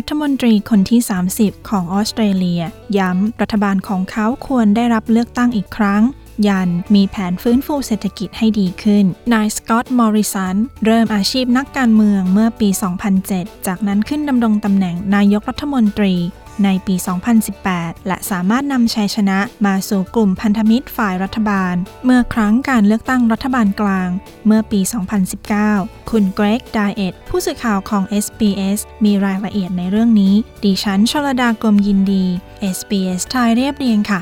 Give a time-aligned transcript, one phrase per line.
[0.00, 1.00] รัฐมนตรีคนที่
[1.34, 2.62] 30 ของออสเตรเลีย
[2.98, 6.02] ย้ำรัฐบาลของเขาควรได้รับเลือกตั้งอีกครั้ง
[6.46, 12.68] ยันมีแผนฟื้นฟูเศรษฐกิจให้ดีขึ้น นายสกอตต์มอริสัน เริ่มอาชีพนักการเมืองเมื่อปี
[13.18, 16.14] 2007 จากนั้นขึ้นดำรงตำแหน่งนายกรัฐมนตรี
[16.64, 16.94] ในปี
[17.50, 21.74] 2018 และสามารถนำชัยชนะมาสู่กลุ่มพันธมิตรฝ่ายรัฐบาล
[22.04, 24.08] เมื่อครั้งการเลือกตั้งรัฐบาลกลาง
[24.46, 24.80] เมื่อปี
[25.44, 32.24] 2019 คุณเกรกไดเอตผู้สื่อข่าวของ SBS มีรายละเอียดในเรื่องนี้ ดิฉันชลดากรมยินดี
[32.76, 34.20] SBS ไทยเรียบเรียงค่ะ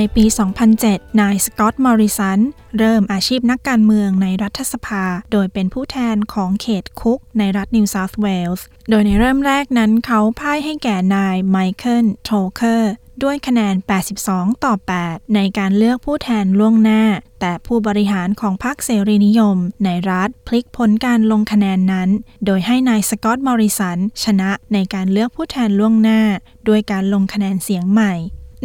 [0.00, 0.24] ในปี
[0.72, 2.40] 2007 นายสกอตต์ มอริสัน
[2.78, 13.74] เริ่มอาชีพนักการเมืองในรัฐสภา โดยเป็นผู้แทนของเขตคุกในรัฐนิวเซาท์เวลส์ โดยในเริ่มแรกนั้นเขาพ่ายให้แก่นายไมเคิลโทเคอร์ด้วยคะแนน
[14.18, 17.02] 82 ต่อ 8 ในการเลือกผู้แทนล่วงหน้า
[17.40, 22.08] แต่ผู้บริหารของพรรคเสรีนิยม ในรัฐพลิกผลการลงคะแนนนั้น
[22.46, 26.20] โดยให้นายสกอตต์ มอริสัน ชนะในการเลือกผู้แทนล่วงหน้า
[26.68, 28.14] ด้วยการลงคะแนนเสียงใหม่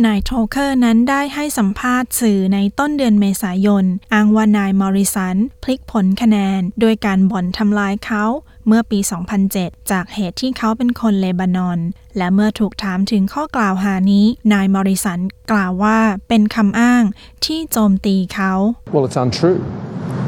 [0.06, 8.24] นายโทเคอร์นั้นได้ให้สัมภาษณ์สื่อในต้นเดือนเมษายน อ้างว่านายมอริสัน พลิกผลคะแนน โดยการบ่อนทำลายเขา
[8.68, 9.00] เมื่อปี
[9.46, 11.80] 2007 จากเหตุที่เขาเป็นคนเลบานอน
[12.18, 15.20] และเมื่อถูกถามถึงข้อกล่าวหานี้ นายมอริสัน
[15.52, 16.00] กล่าวว่า
[16.30, 17.04] เป็นคำอ้าง
[17.46, 18.54] ที่โจมตีเขา
[18.94, 19.60] Well, it's untrue.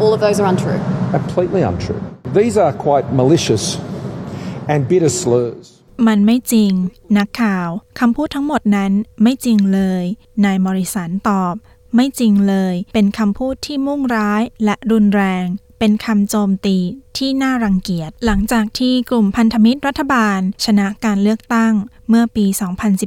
[0.02, 0.80] All of those are untrue.
[1.18, 2.02] Completely untrue.
[2.40, 3.64] These are quite malicious
[4.72, 5.75] and bitter slurs.
[6.08, 6.72] มันไม่จริง
[7.18, 8.92] นักข่าวคำพูดทั้งหมดนั้น
[9.24, 10.04] ไม่จริงเลย
[10.46, 11.56] นายมอริสันตอบ
[11.96, 15.46] ไม่จริงเลย เป็นคำพูดที่มุ่งร้ายและรุนแรง
[15.80, 16.78] เป็นคำโจมตี
[17.18, 21.74] ที่น่ารังเกียจ หลังจากที่กลุ่มพันธมิตรรัฐบาล ชนะการเลือกตั้ง
[22.10, 22.46] เมื่อปี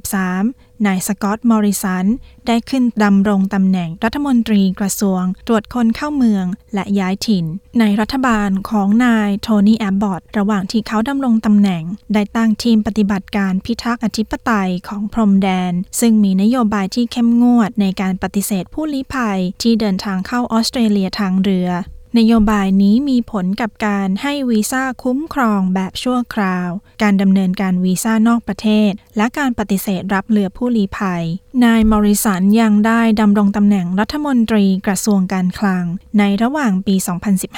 [0.09, 2.07] 2013 นายสกอตต์มอริสัน
[2.47, 6.45] ได้ขึ้นดำรงตำแหน่งรัฐมนตรีกระทรวง ตรวจคนเข้าเมือง
[6.75, 7.45] และย้ายถิ่น
[7.79, 11.83] ในรัฐบาลของนายโทนี่แอบบอตระหว่างที่เขาดำรงตำแหน่ง
[12.15, 21.71] ได้ตั้งทีมปฏิบัติการพิทักษ์อธิปไตยของพรมแดน ซึ่งมีนโยบายที่เข้มงวดในการปฏิเสธผู้ลี้ภัยที่เดินทางเข้าออสเตรเลียทางเรือ
[22.19, 26.69] นโยบายนี้มีผลกับการให้วีซ่าคุ้มครองแบบชั่วคราว
[27.03, 31.25] การดำเนินการวีซ่านอกประเทศ และการปฏิเสธรับเรือผู้ลี้ภัย
[31.65, 35.85] นายมอริสันยังได้ดำรงตำแหน่งรัฐมนตรีกระทรวงการคลัง
[36.19, 36.95] ในระหว่างปี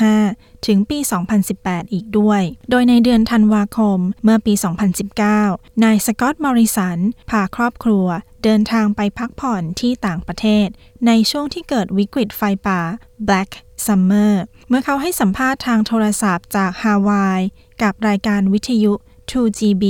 [0.01, 0.99] 2015 ถึงปี
[1.47, 4.53] 2018 อีกด้วย โดยในเดือนธันวาคมเมื่อปี
[5.19, 6.99] 2019 นายสกอตต์มอริสัน
[7.31, 8.07] พาครอบครัว
[8.45, 10.67] เดินทางไปพักผ่อนที่ต่างประเทศ
[11.07, 12.81] ในช่วงที่เกิดวิกฤตไฟป่า
[13.29, 13.51] Black
[13.87, 14.33] Summer
[14.69, 17.41] เมื่อเขาให้สัมภาษณ์ทางโทรศัพท์จากฮาวาย
[17.83, 18.93] กับรายการวิทยุ
[19.31, 19.85] 2GB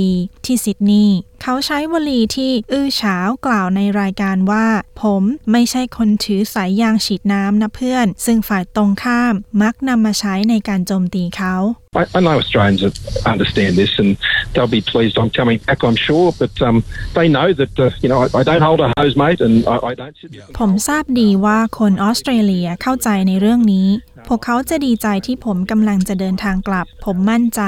[0.45, 4.65] ที่ซิดนีย์เขาใช้วลีที่อื้อฉาวกล่าวในรายการว่า
[5.01, 11.55] ผมไม่ใช่คนถือสายยางฉีดน้ำนะเพื่อน ซึ่งฝ่ายตรงข้ามมักนำมาใช้ในการโจมตีเขา
[12.01, 12.81] I, I know Australians
[13.33, 14.11] understand this and
[14.51, 16.77] they'll be pleased I'm coming back, I'm sure, but um,
[17.17, 19.75] they know that, uh, you know, I, I don't hold a hose, mate, and I,
[19.89, 23.87] I don't sit ผมทราบดีว่าคนออสเตรเลียเข้าใจในเรื่องนี้
[24.27, 27.61] พวกเขาจะดีใจที่ผมกำลังจะเดินทางกลับ ผมมั่นใจ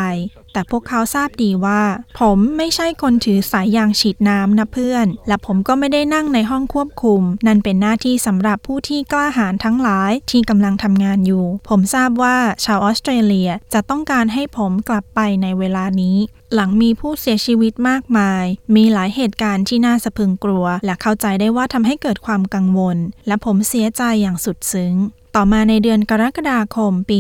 [0.53, 1.81] แต่พวกเขาทราบดีว่า
[2.19, 16.17] ผมไม่ใช่คนถือสายยางฉีดน้ำนะเพื่อน และผมก็ไม่ได้นั่งในห้องควบคุม นั่นเป็นหน้าที่สำหรับผู้ที่กล้าหาญทั้งหลายที่กำลังทำงานอยู่ ผมทราบว่าชาวออสเตรเลียจะต้องการให้ผมกลับไปในเวลานี้
[16.53, 22.97] หลังมีผู้เสียชีวิตมากมาย มีหลายเหตุการณ์ที่น่าสะพึงกลัว และเข้าใจได้ว่าทำให้เกิดความกังวล
[23.27, 24.95] และผมเสียใจอย่างสุดซึ้ง
[25.38, 27.17] ต่อมาในเดือนกรกฎาคมปี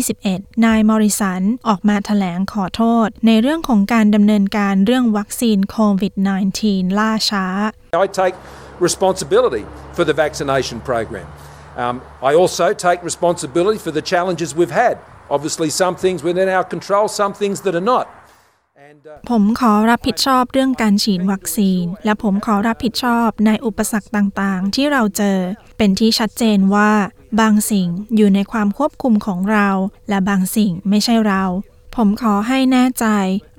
[0.00, 6.12] 2021 นายมอริสันออกมาแถลงขอโทษ ในเรื่องของการดำเนินการเรื่องวัคซีนโควิด
[6.56, 7.46] -19 ล่าช้า
[8.04, 8.36] I take
[8.88, 9.64] responsibility
[9.96, 11.28] for the vaccination program.
[11.82, 11.94] Um,
[12.30, 14.94] I also take responsibility for the challenges we've had.
[15.36, 18.06] Obviously, some things within our control, some things that are not.
[18.88, 25.38] And, uh, ผมขอรับผิดชอบเรื่องการฉีดวัคซีน และผมขอรับผิดชอบในอุปสรรคต่างๆ ที่เราเจอ
[25.78, 26.92] เป็นที่ชัดเจนว่า
[27.40, 29.68] บางสิ่งอยู่ในความควบคุมของเรา
[30.08, 31.44] และบางสิ่งไม่ใช่เรา
[31.96, 33.06] ผมขอให้แน่ใจ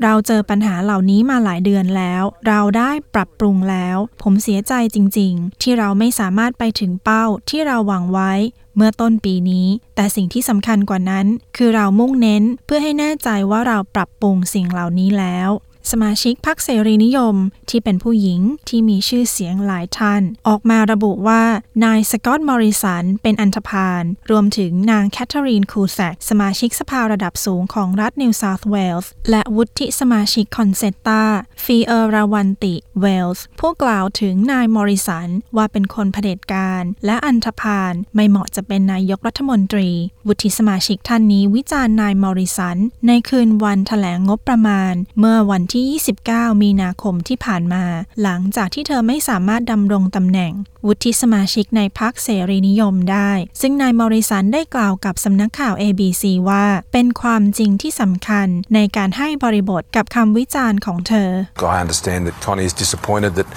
[0.03, 8.33] เราเจอปัญหาเหล่านี้มาหลายเดือนแล้ว เราได้ปรับปรุงแล้ว ผมเสียใจจริง ๆ ที่เราไม่สามารถไปถึงเป้าที่เราหวังไว้
[8.75, 11.25] เมื่อต้นปีนี้ แต่สิ่งที่สำคัญกว่านั้น
[11.57, 15.49] คือเรามุ่งเน้นเพื่อให้แน่ใจว่าเราปรับปรุงสิ่งเหล่านี้แล้ว
[15.91, 17.35] สมาชิกพรรคเสรีนิยม
[17.69, 21.43] ที่เป็นผู้หญิงที่มีชื่อเสียงหลายท่าน ออกมาระบุว่า
[21.85, 31.23] นายสกอตต์มอริสันเป็นอันธพาลรวมถึงนางแคทเธอรีนคูแซกสมาชิกสภาระดับสูงของรัฐนิวเซาท์เวลส์และวุฒิสมาชิกคอนเซตตา
[31.63, 39.89] ฟีเออราวันติเวลส์ผู้กล่าวถึงนายมอริสันว่าเป็นคนเผด็จการ และอันธพาลไม่เหมาะจะเป็นนายกรัฐมนตรี
[40.27, 42.77] วุฒิสมาชิกท่านนี้วิจารณ์นายมอริสัน
[43.07, 45.85] ในคืนวันแถลงงบประมาณ เมื่อวันที่
[46.23, 47.83] 29 มีนาคมที่ผ่านมา
[48.21, 50.53] หลังจากที่เธอไม่สามารถดำรงตำแหน่ง
[50.85, 53.31] วุฒิสมาชิกในพรรคเสรีนิยมได้
[53.61, 61.29] ซึ่งนายมอริสันได้กล่าวกับสำนักข่าว ABC ว่า เป็นความจริงที่สำคัญในการให้บริบทกับคำวิจารณ์ของเธอ
[61.75, 63.49] I understand that Connie is disappointed that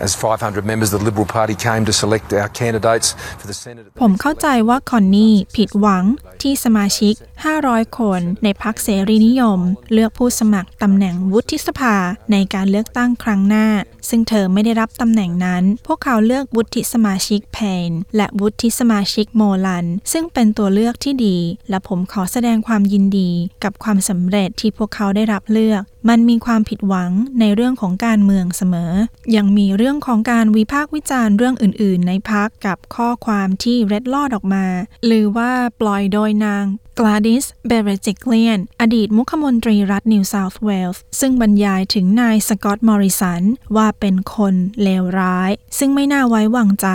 [0.00, 3.06] as 500 members of the Liberal Party came to select our candidates
[3.38, 3.86] for the Senate.
[4.00, 6.04] ผมเข้าใจว่าคอนนี่ผิดหวัง
[6.42, 7.14] ที่สมาชิก
[7.54, 9.60] 500 คนในพรรคเสรีนิยม
[9.92, 11.96] เลือกผู้สมัครตำแหน่งวุฒิสภา
[12.32, 13.66] ในการเลือกตั้งครั้งหน้า
[14.08, 17.58] ซึ่งเธอไม่ได้รับตำแหน่งนั้น พวกเขาเลือกวุฒิสมาชิกเพ
[17.88, 21.38] นและวุฒิสมาชิกโมลัน ซึ่งเป็นตัวเลือกที่ดี
[21.70, 23.30] และผมขอแสดงความยินดี
[23.64, 27.10] กับความสำเร็จที่พวกเขาได้รับเลือก มันมีความผิดหวัง
[27.40, 28.92] ในเรื่องของการเมืองเสมอ
[29.36, 34.66] ยังมีเรื่องื่องของการวิพากษ์วิจารณ์เรื่องอื่น ๆ ในพักกับข้อความที่เร็ดลอดออกมา
[35.06, 35.50] หรือว่า
[35.80, 36.64] ปล่อยโดยนาง
[36.98, 43.42] กลาดิส เบเรจิกเลียน อดีตมุขมนตรีรัฐนิวเซาท์เวลส์ ซึ่งบรรยายถึงนายสกอตต์ มอริสัน
[43.76, 46.88] ว่าเป็นคนเลวร้าย ซึ่งไม่น่าไว้วางใจ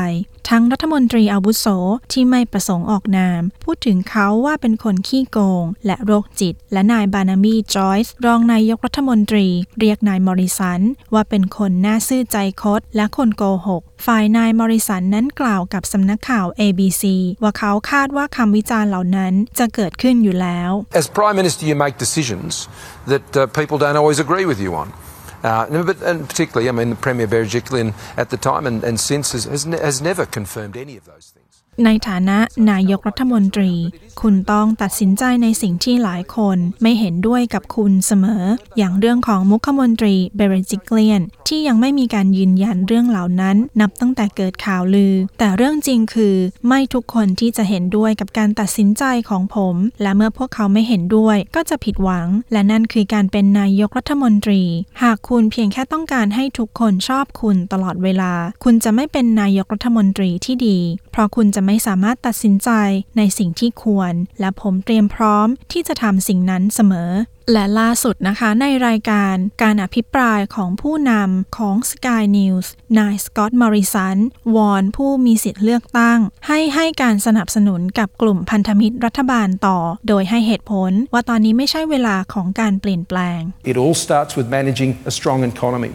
[0.50, 1.66] ทั้งรัฐมนตรีอาวุโส
[2.12, 9.48] ที่ไม่ประสงค์ออกนาม พูดถึงเขาว่าเป็นคนขี้โกง และโรคจิต และนายบานามีจอยส์รองนายกรัฐมนตรี
[9.80, 10.82] เรียกนายมอริสัน
[11.14, 17.04] ว่าเป็นคนน่าซื่อใจคดและคนโกหก ฝ่ายนายมอริสันนั้นกล่าวกับสำนักข่าว ABC
[17.44, 20.72] ว่าเขาคาดว่าคำวิจารณ์เหล่านั้นจะเกิดขึ้นอยู่แล้ว
[21.02, 22.52] As Prime Minister, you make decisions
[23.12, 24.90] that uh, people don't always agree with you on.
[25.44, 29.32] Uh, but, and particularly, I mean, the Premier Berejiklian at the time and, and since
[29.32, 31.51] has, has, ne- has never confirmed any of those things.
[31.86, 32.38] ในฐานะ
[32.72, 33.74] นายกรัฐมนตรี
[34.22, 38.44] คุณต้องตัดสินใจในสิ่งที่หลายคนไม่เห็นด้วยกับคุณเสมอ
[38.78, 46.36] อย่างเรื่องของมุขมนตรีเบรจิกเลียน ที่ยังไม่มีการยืนยันเรื่องเหล่านั้น นับตั้งแต่เกิดข่าวลือ แต่เรื่องจริงคือ
[46.68, 54.62] ไม่ทุกคนที่จะเห็นด้วยกับการตัดสินใจของผม และเมื่อพวกเขาไม่เห็นด้วยก็จะผิดหวัง และนั่นคือการเป็นนายกรัฐมนตรี
[55.04, 58.34] หากคุณเพียงแค่ต้องการให้ทุกคนชอบคุณตลอดเวลา
[58.64, 60.78] คุณจะไม่เป็นนายกรัฐมนตรีที่ดี
[61.12, 62.70] เพราะคุณจะไม่ไม่สามารถตัดสินใจ
[63.18, 67.12] ในสิ่งที่ควร และผมเตรียมพร้อมที่จะทำสิ่งนั้นเสมอ
[67.52, 72.68] และล่าสุดนะคะในรายการการอภิปรายของผู้นำของ Sky News
[73.00, 74.18] นายสกอตต์มอริสัน
[74.56, 83.42] วอนผู้มีสิทธิ์เลือกตั้ง ให้ให้การสนับสนุนกับกลุ่มพันธมิตรรัฐบาลต่อ โดยให้เหตุผลว่าตอนนี้ไม่ใช่เวลาของการเปลี่ยนแปลง
[83.72, 85.92] It all starts with managing a strong economy.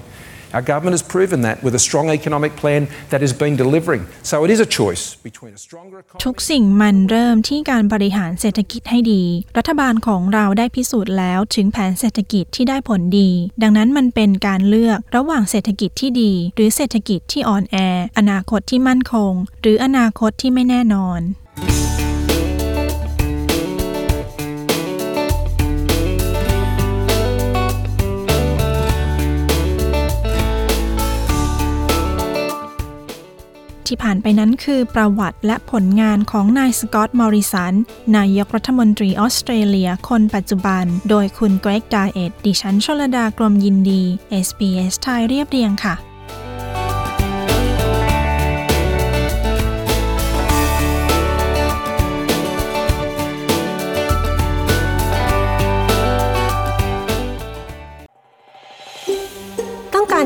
[0.55, 4.03] Our government has proven that with a strong economic plan that has been delivering.
[4.23, 6.23] So it is a choice between a stronger economy.
[6.25, 9.25] ทุกสิ่งมันเริ่มที่การบริหารเศรษฐกิจให้ดี
[9.59, 13.31] รัฐบาลของเราได้พิสูจน์แล้วถึงแผนเศรษฐกิจที่ได้ผลดี
[13.63, 17.77] ดังนั้นมันเป็นการเลือกระหว่างเศรษฐกิจที่ดี หรือเศรษฐกิจที่อ่อนแอ
[18.19, 19.33] อนาคตที่มั่นคง
[19.63, 21.21] หรืออนาคตที่ไม่แน่นอน
[33.89, 37.75] ที่ผ่านไปนั้นคือประวัติและผลงานของนายสกอตต์มอริสัน
[38.17, 44.03] นายกรัฐมนตรีออสเตรเลียคนปัจจุบัน โดยคุณเกรกดาเอ็ดดิฉันชลดากรมยินดี
[44.47, 45.97] SBS ไทยเรียบเรียงค่ะ